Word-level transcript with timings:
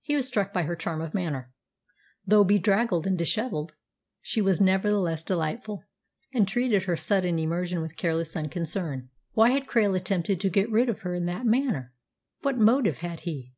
He 0.00 0.16
was 0.16 0.26
struck 0.26 0.54
by 0.54 0.62
her 0.62 0.74
charm 0.74 1.02
of 1.02 1.12
manner. 1.12 1.52
Though 2.26 2.44
bedraggled 2.44 3.06
and 3.06 3.18
dishevelled, 3.18 3.74
she 4.22 4.40
was 4.40 4.58
nevertheless 4.58 5.22
delightful, 5.22 5.84
and 6.32 6.48
treated 6.48 6.84
her 6.84 6.96
sudden 6.96 7.38
immersion 7.38 7.82
with 7.82 7.98
careless 7.98 8.34
unconcern. 8.36 9.10
Why 9.32 9.50
had 9.50 9.66
Krail 9.66 9.94
attempted 9.94 10.40
to 10.40 10.48
get 10.48 10.70
rid 10.70 10.88
of 10.88 11.00
her 11.00 11.12
in 11.14 11.26
that 11.26 11.44
manner? 11.44 11.92
What 12.40 12.56
motive 12.56 13.00
had 13.00 13.20
he? 13.28 13.52